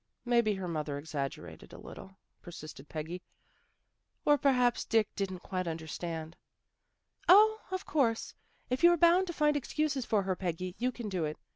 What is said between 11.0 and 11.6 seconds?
do it.